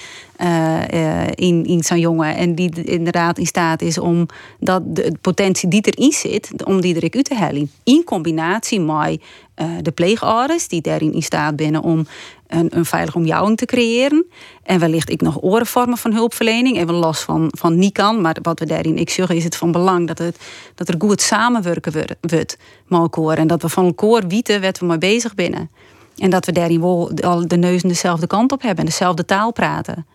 [1.36, 2.36] in, in zo'n jongen.
[2.36, 4.26] En die inderdaad in staat is om
[4.60, 7.72] dat de, potentie die erin zit, om die er uit te halen.
[7.84, 9.22] In combinatie met
[9.82, 12.06] de pleegouders, die daarin in staat binnen om
[12.48, 14.26] een, een veilige omjouwing te creëren.
[14.64, 18.22] En wellicht ik nog orenvormen van hulpverlening, even los van, van Nikan.
[18.22, 20.38] Maar wat we daarin ik zeg, is het van belang dat, het,
[20.76, 22.58] dat er goed samenwerken wordt met
[22.90, 23.38] elkaar.
[23.38, 25.70] En dat we van elkaar weten wat we mee bezig binnen.
[26.18, 29.52] En dat we daarin wel al de neuzen dezelfde kant op hebben en dezelfde taal
[29.52, 30.06] praten.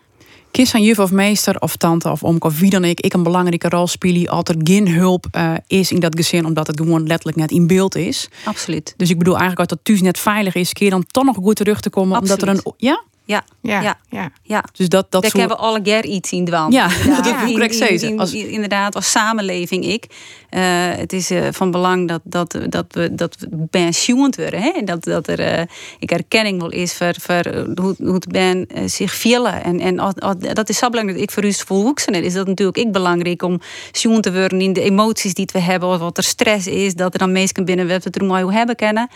[0.53, 3.23] Kies aan juf of meester of tante of oom of wie dan ik, ik een
[3.23, 7.37] belangrijke rol spelen er geen hulp uh, is in dat gezin, omdat het gewoon letterlijk
[7.37, 8.29] net in beeld is.
[8.45, 8.93] Absoluut.
[8.97, 11.55] Dus ik bedoel eigenlijk als dat thuis net veilig is, keer dan toch nog goed
[11.55, 12.41] terug te komen, Absoluut.
[12.41, 13.03] omdat er een ja.
[13.25, 14.31] Ja, ja, ja.
[14.43, 14.63] ja.
[14.73, 15.33] Dus dat, dat Daar soort...
[15.33, 16.71] hebben we alle keer iets in dwan.
[16.71, 17.45] Ja, dat ja.
[17.45, 18.07] moet ik in, zeggen.
[18.07, 18.33] in, Als...
[18.33, 20.05] Inderdaad, als samenleving ik.
[20.51, 20.61] Uh,
[20.95, 24.61] het is uh, van belang dat, dat, dat we, dat we pensioend worden.
[24.61, 24.69] Hè?
[24.69, 25.65] En dat, dat er uh,
[25.99, 29.63] ik erkenning wel is voor, voor hoe, hoe het ben zich vielen.
[29.63, 32.47] En, en als, als, dat is zo belangrijk dat ik voor u volwassen is dat
[32.47, 33.59] natuurlijk ik belangrijk om
[33.91, 35.89] pensioen te worden in de emoties die we hebben.
[35.89, 36.95] Of wat er stress is.
[36.95, 39.09] Dat er dan mensen binnen we het mooi hebben kennen.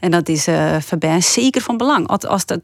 [0.00, 0.46] En dat is
[0.78, 2.08] voor ben zeker van belang.
[2.08, 2.60] Als, als dat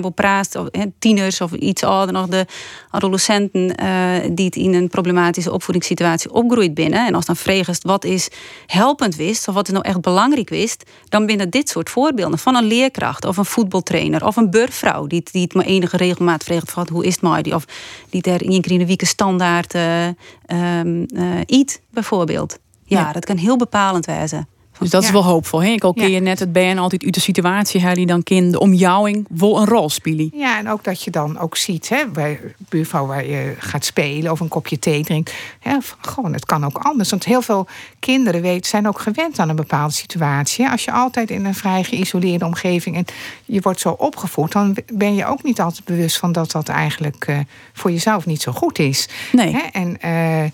[0.00, 0.56] praat
[0.98, 2.46] tieners of iets ouder nog de
[2.90, 7.06] adolescenten uh, die het in een problematische opvoedingssituatie opgroeit binnen.
[7.06, 8.28] En als dan vraagt wat is
[8.66, 12.56] helpend wist of wat is nou echt belangrijk wist, dan binnen dit soort voorbeelden van
[12.56, 16.70] een leerkracht of een voetbaltrainer of een burgvrouw die, die het maar enige regelmaat vraagt
[16.70, 17.64] van hoe is het maar die of
[18.10, 22.58] die er in een week standaard uh, um, uh, eat bijvoorbeeld.
[22.84, 24.48] Ja, ja, dat kan heel bepalend wezen.
[24.82, 25.62] Dus dat is wel hoopvol.
[25.62, 25.68] Hè?
[25.68, 28.52] Ik al keer je net het ben altijd uit de situatie hè, die dan kind
[28.52, 30.30] de omjouwing wel een rol spelen.
[30.34, 34.32] Ja, en ook dat je dan ook ziet hè, bij buurvrouw waar je gaat spelen
[34.32, 35.34] of een kopje thee drinkt.
[35.60, 37.10] Hè, gewoon, het kan ook anders.
[37.10, 37.66] Want heel veel
[37.98, 40.68] kinderen weet, zijn ook gewend aan een bepaalde situatie.
[40.68, 43.04] Als je altijd in een vrij geïsoleerde omgeving en
[43.44, 47.26] je wordt zo opgevoed, dan ben je ook niet altijd bewust van dat dat eigenlijk
[47.28, 47.38] uh,
[47.72, 49.08] voor jezelf niet zo goed is.
[49.32, 49.52] Nee.
[49.52, 49.60] Hè?
[49.72, 50.50] En uh,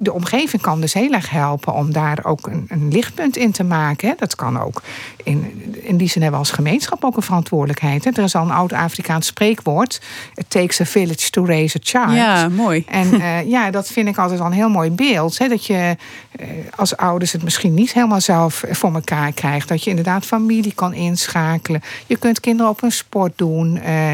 [0.00, 3.64] de omgeving kan dus heel erg helpen om daar ook een, een lichtpunt in te
[3.64, 4.14] maken.
[4.18, 4.82] Dat kan ook.
[5.22, 8.06] In, in die zin hebben we als gemeenschap ook een verantwoordelijkheid.
[8.06, 10.00] Er is al een oud Afrikaans spreekwoord.
[10.34, 12.16] It takes a village to raise a child.
[12.16, 12.84] Ja, mooi.
[12.88, 15.38] En uh, ja, dat vind ik altijd wel een heel mooi beeld.
[15.38, 15.48] Hè?
[15.48, 15.96] Dat je
[16.40, 19.68] uh, als ouders het misschien niet helemaal zelf voor elkaar krijgt.
[19.68, 21.82] Dat je inderdaad familie kan inschakelen.
[22.06, 23.80] Je kunt kinderen op een sport doen.
[23.86, 24.12] Uh,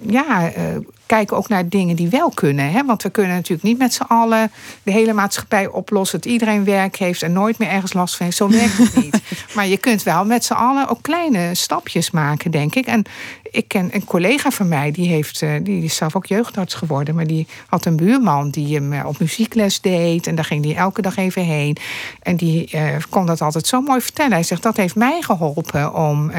[0.00, 0.52] ja,
[1.14, 2.70] kijken ook naar dingen die wel kunnen.
[2.70, 2.84] Hè?
[2.84, 4.50] Want we kunnen natuurlijk niet met z'n allen
[4.82, 6.20] de hele maatschappij oplossen.
[6.20, 8.38] Dat iedereen werk heeft en nooit meer ergens last van heeft.
[8.38, 9.20] Zo werkt het niet.
[9.54, 12.86] maar je kunt wel met z'n allen ook kleine stapjes maken, denk ik.
[12.86, 13.04] En
[13.50, 17.14] ik ken een collega van mij, die, heeft, die is zelf ook jeugdarts geworden.
[17.14, 20.26] Maar die had een buurman die hem op muziekles deed.
[20.26, 21.76] En daar ging hij elke dag even heen.
[22.22, 24.32] En die uh, kon dat altijd zo mooi vertellen.
[24.32, 26.30] Hij zegt, dat heeft mij geholpen om...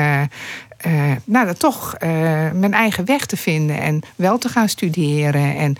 [0.86, 2.10] uh, nou, dat toch uh,
[2.52, 5.56] mijn eigen weg te vinden en wel te gaan studeren.
[5.56, 5.76] En,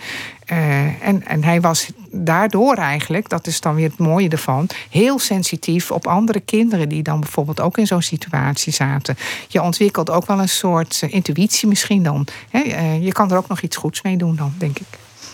[0.52, 5.20] uh, en, en hij was daardoor eigenlijk, dat is dan weer het mooie ervan, heel
[5.20, 9.18] sensitief op andere kinderen die dan bijvoorbeeld ook in zo'n situatie zaten.
[9.48, 12.28] Je ontwikkelt ook wel een soort intuïtie misschien dan.
[12.50, 12.60] Hè?
[13.02, 14.88] je kan er ook nog iets goeds mee doen dan, denk ik.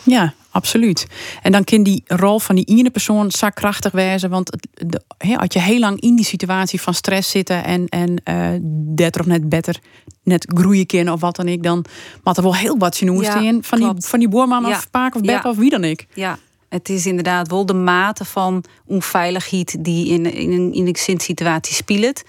[0.03, 1.07] Ja, absoluut.
[1.41, 4.29] En dan kan die rol van die ene persoon zo krachtig wezen.
[4.29, 8.21] Want de, he, als je heel lang in die situatie van stress zitten en, en
[8.29, 8.59] uh,
[8.95, 9.79] dat of net beter
[10.23, 11.85] net groeien kunnen of wat dan ik, dan
[12.23, 14.69] maar er wel heel wat zien ja, in van die, van die boorman ja.
[14.69, 15.41] of paak of ja.
[15.43, 16.07] of wie dan ik.
[16.13, 16.37] Ja.
[16.69, 21.75] Het is inderdaad wel de mate van onveiligheid die in, in, een, in een situatie
[21.75, 22.23] speelt.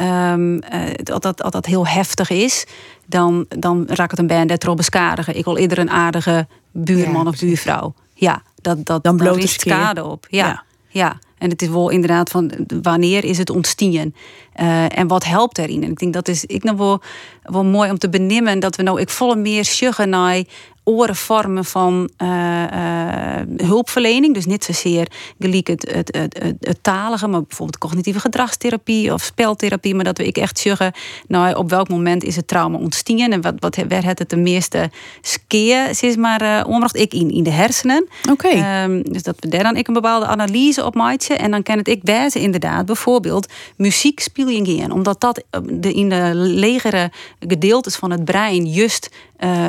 [0.00, 0.60] Um,
[1.02, 2.66] dat, dat, dat dat heel heftig is,
[3.06, 5.36] dan, dan raakt het een band beschadigen.
[5.36, 7.94] Ik wil eerder een aardige buurman ja, of buurvrouw.
[8.14, 10.26] Ja, dat, dat, dan bloot is schade op.
[10.30, 11.18] Ja, ja, ja.
[11.38, 14.14] En het is wel inderdaad van wanneer is het ontstien
[14.60, 15.82] uh, en wat helpt erin.
[15.82, 17.02] En ik denk dat is ik nog wel,
[17.42, 20.42] wel mooi om te beninnen dat we nou ik volle meer sjuggen naar
[20.88, 24.34] oren vormen van uh, uh, hulpverlening.
[24.34, 25.06] Dus niet zozeer
[25.38, 26.16] gelijk het, het,
[26.60, 29.94] het, talige, maar bijvoorbeeld cognitieve gedragstherapie of speltherapie.
[29.94, 30.92] Maar dat we ik echt zeggen,
[31.28, 34.90] nou, op welk moment is het trauma ontstien en wat, wat werd het de meeste
[35.20, 38.08] skeer, is maar uh, ombracht ik in, in de hersenen.
[38.30, 38.46] Oké.
[38.46, 38.84] Okay.
[38.84, 41.76] Um, dus dat we daar dan ik een bepaalde analyse op maken en dan kan
[41.76, 47.10] het ik wijzen inderdaad bijvoorbeeld muziek speel je in, omdat dat de, in de legere
[47.40, 49.10] gedeeltes van het brein juist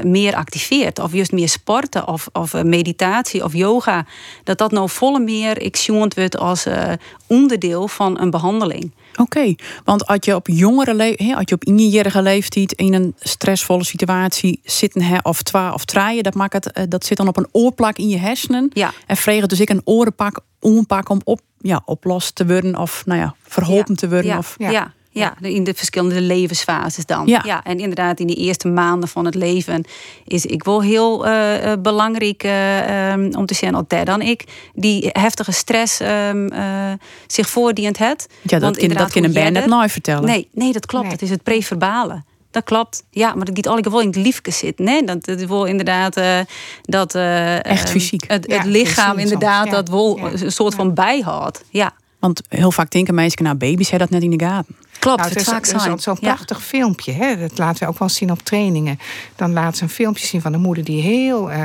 [0.04, 1.00] meer activeert.
[1.08, 4.06] Of juist meer sporten of, of uh, meditatie of yoga.
[4.43, 6.91] Dat dat nou volle meer ik wordt als uh,
[7.28, 8.91] onderdeel van een behandeling.
[9.12, 9.58] Oké, okay.
[9.84, 14.60] want als je op jongere leeftijd, als je op injarige leeftijd in een stressvolle situatie
[14.63, 17.98] zitten hè, of twa of traaien, dat maakt het, dat zit dan op een oorplak
[17.98, 18.70] in je hersenen.
[18.74, 18.93] Ja.
[19.06, 23.20] En vregen dus ik een orenpak, oorpak om op, ja, oplost te worden of nou
[23.20, 24.00] ja, verholpen ja.
[24.00, 24.32] te worden.
[24.32, 24.38] Ja.
[24.38, 24.70] Of, ja.
[24.70, 24.93] ja.
[25.18, 27.28] Ja, in de verschillende levensfases dan.
[27.28, 27.64] Ja.
[27.64, 29.84] en inderdaad, in die eerste maanden van het leven
[30.26, 34.22] is ik wel heel eh, eh, belangrijk eh, ehm, om te zeggen dat daar dan
[34.22, 36.92] ik die heftige stress ehm, eh,
[37.28, 38.28] zich voordient het.
[38.30, 40.26] Ja, dat, Want kan, inderdaad, dat kan een band net nooit vertellen.
[40.26, 41.04] Nee, nee, dat klopt.
[41.04, 41.14] Nee.
[41.14, 42.24] Dat is het preverbale.
[42.52, 43.04] Dat klopt.
[43.10, 44.86] Ja, maar dat gaat alle wel in het liefke zitten.
[44.86, 46.40] Nee, dat, is wel inderdaad eh,
[46.82, 48.24] dat eh, Echt eh, fysiek.
[48.28, 49.72] Het, Ja, het lichaam inderdaad ja.
[49.72, 50.32] dat wel Ja.
[50.32, 51.64] een soort van bijhoudt.
[51.70, 54.76] Ja, Want heel vaak denken mensen, nou baby's hebben dat net in de gaten.
[55.00, 55.18] Klopt.
[55.18, 56.34] Nou, het het is, het zo'n Ja.
[56.34, 57.12] prachtig filmpje.
[57.12, 57.38] Hè?
[57.38, 59.00] Dat laten we ook wel zien op trainingen.
[59.36, 61.60] Dan laten ze een filmpje zien van een moeder die heel eh,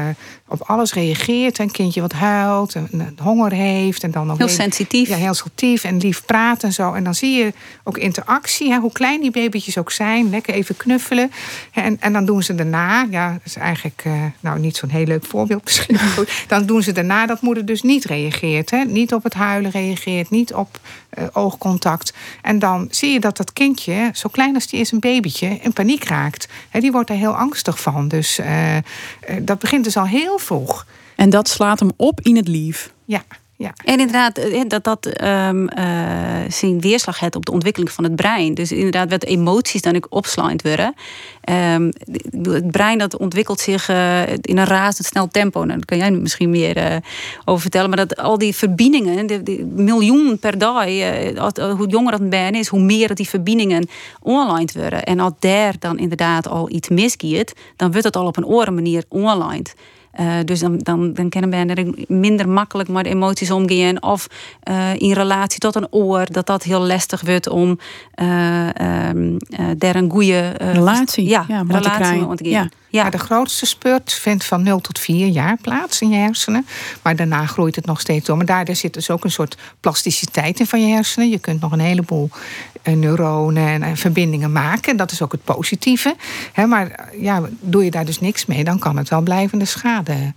[0.48, 1.58] op alles reageert.
[1.58, 4.02] Een kindje wat huilt, en, en honger heeft.
[4.02, 5.08] En dan ook Heel sensitief.
[5.08, 6.92] Ja, heel sensitief en lief praat en zo.
[6.92, 7.52] En dan zie je
[7.84, 10.30] ook interactie, hè, hoe klein die babytjes ook zijn.
[10.30, 11.30] Lekker even knuffelen.
[11.72, 15.06] En, en dan doen ze daarna, ja, dat is eigenlijk eh, nou niet zo'n heel
[15.06, 15.98] leuk voorbeeld misschien.
[16.48, 18.70] Dan doen ze daarna dat moeder dus niet reageert.
[18.70, 18.84] Hè.
[18.84, 22.12] Niet op het huilen reageert, niet op eh, oogcontact.
[22.42, 25.72] En dan zie je dat dat kindje, zo klein als die is, een babytje, in
[25.72, 26.48] paniek raakt.
[26.70, 28.08] Hè, die wordt er heel angstig van.
[28.08, 28.82] Dus eh, eh,
[29.42, 30.86] dat begint dus al heel vroeg.
[31.16, 32.92] En dat slaat hem op in het lief.
[33.04, 33.22] Ja,
[33.84, 35.84] En inderdaad, eh, dat dat ehm eh,
[36.48, 38.54] zijn weerslag heeft op de ontwikkeling van het brein.
[38.54, 40.94] Dus inderdaad, wat emoties dan ook opslaand worden.
[41.42, 41.90] Ehm,
[42.42, 45.64] het brein dat ontwikkelt zich eh, in een razendsnel tempo.
[45.64, 46.96] Nou, daar kan jij misschien meer eh,
[47.44, 47.88] over vertellen.
[47.88, 49.42] Maar dat al die verbindingen,
[49.74, 53.88] miljoen per dag, eh, hoe jonger dat brein is, hoe meer dat die verbindingen
[54.20, 55.04] online worden.
[55.04, 58.70] En als daar dan inderdaad al iets misgaat, dan wordt het al op een andere
[58.70, 59.62] manier online.
[60.12, 64.02] Eh, dus dan, dan, dan kunnen mensen minder makkelijk met emoties omgaan.
[64.02, 64.26] Of
[64.62, 67.78] eh, in relatie tot een oor, dat dat heel lastig wordt om
[68.14, 68.26] eh,
[69.76, 72.36] daar een goede Relatie, ja, te relatie krijgen.
[72.36, 72.52] te gaan.
[72.52, 72.68] Ja.
[72.92, 73.10] Ja.
[73.10, 76.66] De grootste spurt vindt van 0 tot 4 jaar plaats in je hersenen.
[77.02, 78.36] Maar daarna groeit het nog steeds door.
[78.36, 81.28] Maar daardoor zit dus ook een soort plasticiteit in van je hersenen.
[81.28, 82.30] Je kunt nog een heleboel
[82.82, 84.96] eh, neuronen en, en verbindingen maken.
[84.96, 86.16] Dat is ook het positieve.
[86.66, 90.34] Maar ja, doe je daar dus niks mee, dan kan het wel blijvende schade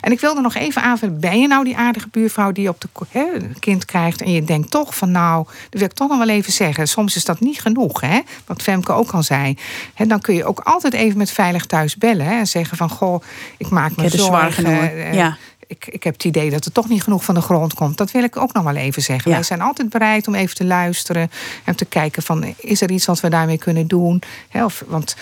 [0.00, 1.20] En ik wilde nog even aanvullen.
[1.20, 4.22] Ben je nou die aardige buurvrouw die op de een kind krijgt...
[4.22, 6.88] en je denkt toch van nou, dat wil ik toch nog wel even zeggen.
[6.88, 8.20] Soms is dat niet genoeg, hè?
[8.46, 9.58] wat Femke ook al zei.
[9.94, 12.26] Hè, dan kun je ook altijd even met Veilig Thuis bellen...
[12.26, 13.22] Hè, en zeggen van, goh,
[13.56, 14.64] ik maak me zorgen.
[14.66, 15.36] eh, Ja.
[15.66, 17.96] ik, ik heb het idee dat er toch niet genoeg van de grond komt.
[17.98, 19.30] Dat wil ik ook nog wel even zeggen.
[19.30, 19.36] Ja.
[19.36, 21.30] Wij zijn altijd bereid om even te luisteren...
[21.64, 24.22] en te kijken van, is er iets wat we daarmee kunnen doen?
[24.48, 25.16] Hè, of, want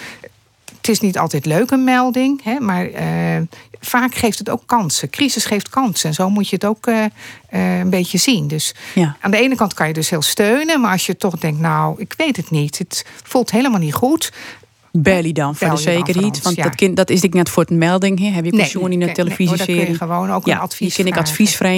[0.80, 2.40] het is niet altijd leuk, een melding.
[2.44, 3.06] Hè, maar eh,
[3.80, 5.10] vaak geeft het ook kansen.
[5.10, 6.08] Crisis geeft kansen.
[6.08, 7.04] En zo moet je het ook eh,
[7.48, 8.48] eh, een beetje zien.
[8.48, 9.16] Dus Ja.
[9.20, 10.80] aan de ene kant kan je dus heel steunen.
[10.80, 12.78] Maar als je toch denkt, nou, ik weet het niet.
[12.78, 14.32] Het voelt helemaal niet goed.
[14.92, 16.42] Belly dan, voor Bel de zekerheid.
[16.42, 16.62] Want ja.
[16.62, 18.34] dat, kind, dat is ik net voor het melding.
[18.34, 21.06] Heb je pensioen in de nee, nee, kun je gewoon ook ja, een advies ken
[21.06, 21.14] ik.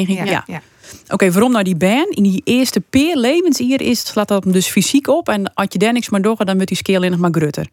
[0.08, 0.44] Ja.
[0.46, 0.62] Ja,
[1.08, 2.06] Oké, waarom nou die ban?
[2.08, 5.28] In die eerste peer levensjaar is, slaat dat hem dus fysiek op.
[5.28, 7.66] En als je daar niks maar doet, dan wordt die scale nog maar grutter.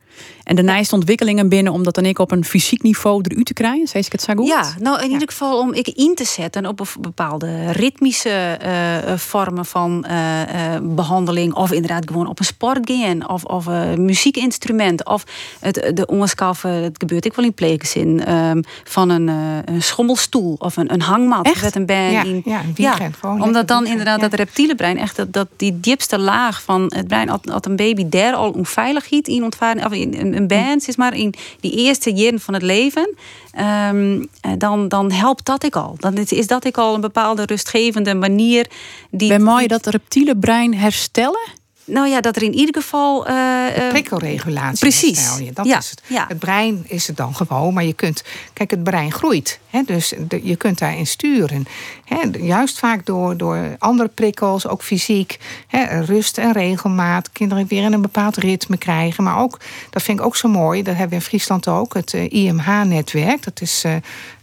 [0.43, 3.53] En daarna is ontwikkelingen binnen om dat dan ik op een fysiek niveau eruit te
[3.53, 3.87] krijgen.
[3.87, 4.47] Zeg ik het zo goed?
[4.47, 9.11] Ja, nou in ieder geval om ik in te zetten op een bepaalde ritmische eh,
[9.11, 11.53] eh, vormen van eh, eh, behandeling.
[11.53, 13.29] Of inderdaad gewoon op een sport gaan.
[13.29, 15.05] Of, of een muziekinstrument.
[15.05, 15.23] Of
[15.59, 18.25] het, de ongeskaffen, het gebeurt ik wel in pleegzin.
[18.25, 21.45] ehm van een, een schommelstoel of een, een hangmat.
[21.45, 21.61] Echt?
[21.61, 22.41] Met een band Ja, in.
[22.75, 24.27] ja, gewoon omdat dan inderdaad ja.
[24.27, 27.75] dat reptiele brein, echt dat, dat die diepste laag van het brein, als, als een
[27.75, 31.71] baby daar al onveilig giet in ontvaren, of in een, band, is maar in die
[31.71, 33.15] eerste jaren van het leven,
[33.51, 35.95] ehm, eh, dan, dan helpt dat ik al.
[35.97, 38.67] Dan is, dat ik al een bepaalde rustgevende manier
[39.11, 39.29] die.
[39.29, 41.58] Ben mooi dat reptiele brein herstellen?
[41.89, 43.27] Nou ja, dat er in ieder geval.
[43.27, 44.79] eh, prikkelregulatie.
[44.79, 45.37] Precies.
[45.39, 45.51] je.
[45.53, 46.01] Dat Ja, is het.
[46.07, 46.25] ja.
[46.27, 48.23] Het brein is het dan gewoon, maar je kunt.
[48.53, 49.59] Kijk, het brein groeit.
[49.69, 51.65] Hè, dus de- je kunt daarin sturen.
[52.05, 55.37] Hè, juist vaak door, door andere prikkels, ook fysiek.
[55.67, 57.31] Hè, rust en regelmaat.
[57.31, 59.23] Kinderen weer in een bepaald ritme krijgen.
[59.23, 62.13] Maar ook, dat vind ik ook zo mooi, dat hebben we in Friesland ook, het
[62.13, 63.43] eh, IMH-netwerk.
[63.43, 63.83] Dat is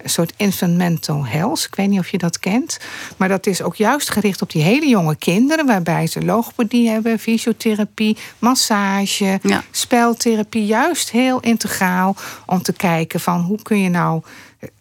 [0.07, 1.65] een soort infant mental health.
[1.65, 2.79] Ik weet niet of je dat kent.
[3.17, 7.19] Maar dat is ook juist gericht op die hele jonge kinderen, waarbij ze logopedie hebben,
[7.19, 9.63] fysiotherapie, massage, Ja.
[9.71, 10.67] speltherapie.
[10.67, 12.17] Juist heel integraal
[12.47, 14.23] om te kijken van hoe kun je nou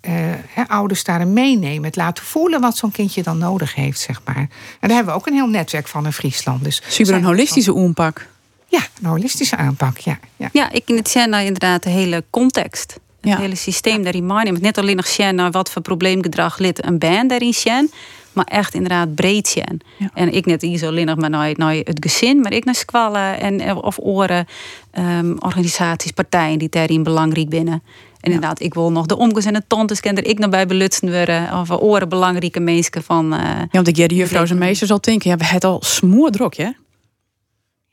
[0.02, 0.14] eh,
[0.48, 1.84] hè, ouders daarin meenemen.
[1.84, 4.36] Het laten voelen wat zo'n kindje dan nodig heeft, zeg maar.
[4.36, 4.48] En
[4.80, 6.64] daar hebben we ook een heel netwerk van in Friesland.
[6.64, 8.28] Dus Super een holistische oenpak.
[8.68, 10.20] Ja, een holistische aanpak, ja.
[10.36, 10.50] ja.
[10.52, 12.96] Ja, ik in het zien naar inderdaad de hele context.
[13.26, 13.40] Het Ja.
[13.40, 14.62] hele systeem daarin meenemen.
[14.62, 17.92] Net alleen nog zien naar wat voor probleemgedrag lid een band daarin zien.
[18.34, 19.82] Maar echt inderdaad breed zien.
[19.98, 20.10] Ja.
[20.14, 22.40] En ik net niet zo alleen nog maar naar, naar het gezin.
[22.42, 24.46] Maar ik naar squallen en, eh, of oren.
[24.92, 27.74] ehm, organisaties, partijen die daarin belangrijk binnen.
[28.22, 30.66] En inderdaad, ik wil nog de omgezin en de tantes ken er ik nog bij
[30.66, 31.60] belutsen worden.
[31.60, 33.34] Of oren belangrijke mensen van...
[33.34, 35.82] eh, Ja, want ik jij de juffrouw zijn meester zal denken, ja, we hebben al
[35.84, 36.70] smoordrok, hè?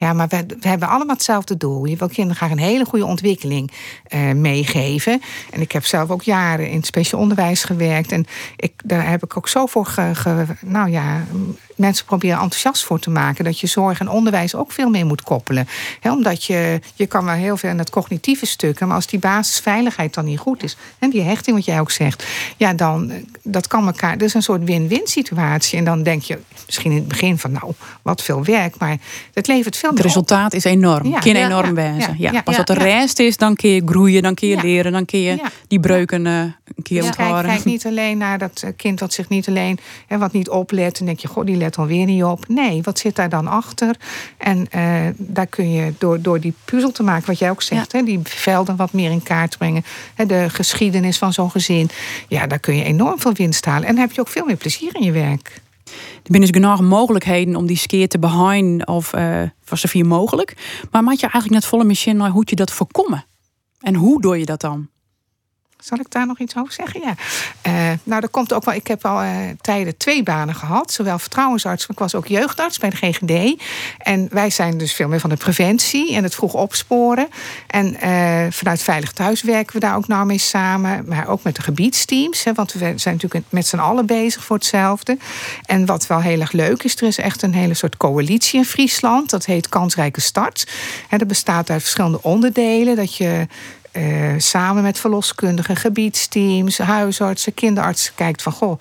[0.02, 1.84] Ja, maar we, hebben allemaal hetzelfde doel.
[1.84, 3.70] Je wil kinderen graag een hele goede ontwikkeling
[4.14, 5.22] uh, meegeven.
[5.50, 8.12] En ik heb zelf ook jaren in het speciaal onderwijs gewerkt.
[8.12, 11.24] En ik, daar heb ik ook zo voor ge, nou ja,
[11.82, 13.44] mensen proberen enthousiast voor te maken.
[13.44, 15.68] Dat je zorg en onderwijs ook veel meer moet koppelen.
[16.02, 18.86] omdat je, je kan wel heel veel in het cognitieve stukken.
[18.86, 20.76] Maar als die basisveiligheid dan niet goed is.
[20.98, 22.24] En die hechting, wat jij ook zegt.
[22.56, 24.18] Ja, dan dat kan elkaar.
[24.18, 25.78] Dat is een soort win-win situatie.
[25.78, 28.78] En dan denk je misschien in het begin van nou, wat veel werk.
[28.78, 28.96] Maar
[29.34, 31.08] het levert veel meer Het resultaat is enorm.
[31.08, 31.18] Ja.
[31.18, 32.14] Kan enorm ja, wezen.
[32.18, 34.92] Ja, Pas wat de rest is, dan kun je groeien, dan kun je leren.
[34.92, 37.42] Dan kun je die breuken uh, een keer onthouden.
[37.42, 40.98] Kijk, kijk niet alleen naar dat kind wat zich niet alleen, hè, wat niet oplet.
[40.98, 42.48] En denk je, god, die let alweer niet op.
[42.48, 43.96] Nee, wat zit daar dan achter?
[44.36, 47.92] En uh, daar kun je door, door die puzzel te maken, wat jij ook zegt,
[47.92, 49.84] hè, die velden wat meer in kaart brengen.
[50.14, 51.90] Hè, de geschiedenis van zo'n gezin.
[52.28, 53.88] Ja, daar kun je enorm veel winst halen.
[53.88, 55.60] En dan heb je ook veel meer plezier in je werk.
[55.84, 60.56] Er zijn dus genoeg mogelijkheden om die skeer te behind of uh, voor zoveel mogelijk.
[60.90, 63.24] Maar maak je eigenlijk net volle machine naar hoe je dat voorkomen?
[63.80, 64.88] En hoe doe je dat dan?
[65.82, 67.00] Zal ik daar nog iets over zeggen?
[67.00, 67.14] Ja.
[67.66, 68.74] Uh, nou, dat komt ook wel.
[68.74, 70.92] Ik heb al uh, tijden twee banen gehad.
[70.92, 73.62] Zowel vertrouwensarts, maar ik was ook jeugdarts bij de GGD.
[73.98, 77.28] En wij zijn dus veel meer van de preventie en het vroeg opsporen.
[77.66, 81.04] En uh, vanuit Veilig Thuis werken we daar ook nou mee samen.
[81.06, 82.44] Maar ook met de gebiedsteams.
[82.44, 85.16] Hè, want we zijn natuurlijk met z'n allen bezig voor hetzelfde.
[85.64, 88.64] En wat wel heel erg leuk is, er is echt een hele soort coalitie in
[88.64, 89.30] Friesland.
[89.30, 90.66] Dat heet Kansrijke Start.
[91.08, 92.96] En dat bestaat uit verschillende onderdelen.
[92.96, 93.46] Dat je
[93.92, 98.80] uh, samen met verloskundigen, gebiedsteams, huisartsen, kinderartsen kijkt van goh.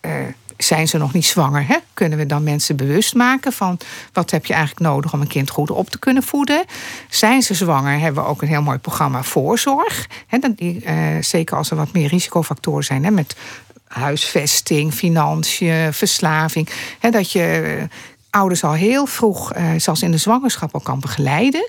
[0.00, 0.12] Uh,
[0.56, 1.66] zijn ze nog niet zwanger?
[1.66, 1.76] Hè?
[1.94, 3.78] Kunnen we dan mensen bewust maken van
[4.12, 6.64] wat heb je eigenlijk nodig om een kind goed op te kunnen voeden?
[7.08, 7.98] Zijn ze zwanger?
[7.98, 10.06] Hebben we ook een heel mooi programma voorzorg.
[10.26, 10.38] Hè?
[10.54, 13.10] Die, uh, zeker als er wat meer risicofactoren zijn, hè?
[13.10, 13.36] met
[13.86, 16.68] huisvesting, financiën, verslaving.
[16.98, 17.10] Hè?
[17.10, 17.88] Dat je
[18.30, 21.68] ouders al heel vroeg, zelfs in de zwangerschap, al kan begeleiden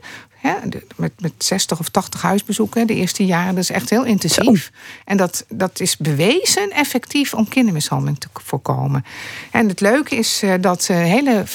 [0.96, 3.56] met, met 60 of 80 huisbezoeken de eerste jaren.
[3.56, 4.72] Dat is echt heel intensief.
[5.06, 9.06] En dat, dat is bewezen effectief om kindermishandeling te voorkomen.
[9.52, 11.46] En het leuke is eh, dat de hele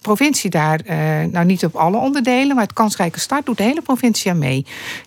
[0.00, 0.96] provincie daar, eh,
[1.30, 4.66] nou niet op alle onderdelen, maar het kansrijke start doet de hele provincie aan mee.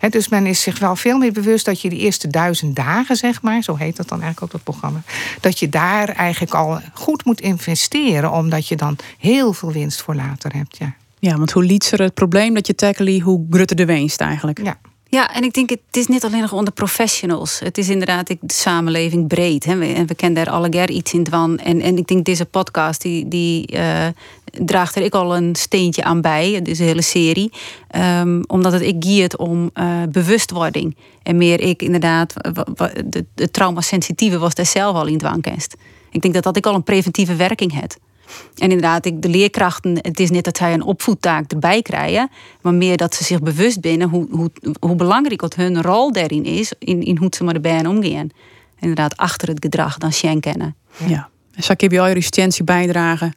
[0.10, 3.42] dus men is zich wel veel meer bewust dat je de eerste duizend dagen, zeg
[3.42, 5.02] maar, zo heet dat dan eigenlijk ook dat programma,
[5.40, 10.16] dat je daar eigenlijk al goed moet investeren, omdat je dan heel veel winst voor
[10.16, 10.78] later hebt.
[10.78, 10.94] Ja.
[11.22, 14.64] Ja, want hoe lietser het probleem dat je tackle, hoe grutter de winst eigenlijk.
[14.64, 14.80] Ja.
[15.12, 17.60] Ja, en ik denk, het is niet alleen nog onder professionals.
[17.60, 19.66] Het is inderdaad de samenleving breed.
[19.66, 19.82] Hè.
[19.94, 21.58] En we kennen daar alle iets in van.
[21.58, 24.08] En, en ik denk, deze podcast, die, die uh,
[24.42, 26.62] draagt er ik al een steentje aan bij.
[26.62, 27.52] Deze hele serie.
[28.20, 30.98] Um, omdat het ik giet om uh, bewustwording.
[31.24, 32.34] En meer ik inderdaad,
[33.06, 35.76] de, de traumasensitieve was daar zelf al in dwangkenst.
[36.12, 37.96] Ik denk dat dat ik al een preventieve werking heb.
[38.56, 42.30] En inderdaad, de leerkrachten, het is niet dat zij een opvoedtaak erbij krijgen,
[42.62, 46.44] maar meer dat ze zich bewust zijn hoe, hoe, hoe belangrijk wat hun rol daarin
[46.44, 48.30] is, in, in hoe ze met de bijen omgaan.
[48.80, 50.76] Inderdaad, achter het gedrag dan Shen kennen.
[50.98, 51.08] Ja.
[51.08, 51.30] ja.
[51.56, 53.36] En zo heb je al je resistentie bijdragen.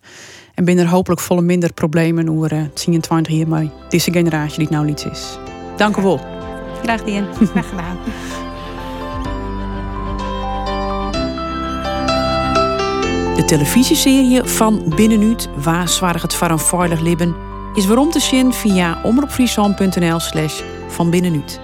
[0.55, 4.77] En binnen er hopelijk volle minder problemen hoe uh, 20 hiermee deze generatie die het
[4.77, 5.39] nou iets is.
[5.77, 6.21] Dank u wel.
[6.83, 7.01] Graag.
[7.03, 7.99] Graag gedaan.
[13.35, 16.59] De televisieserie van Binnenuut, waar zwaar het voor een
[17.03, 17.35] libben,
[17.75, 21.61] is waarom te zien via omroepfriesland.nl slash van Binnenuut.